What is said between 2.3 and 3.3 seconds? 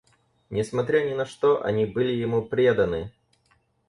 преданы.